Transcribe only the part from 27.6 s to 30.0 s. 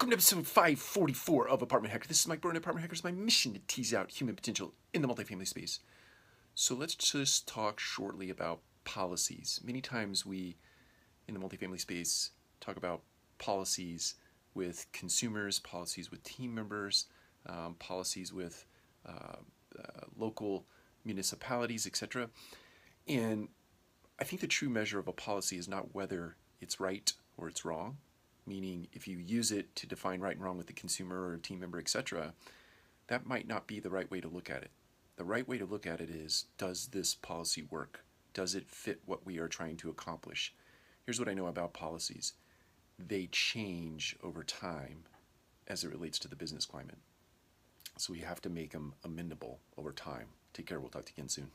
wrong meaning if you use it to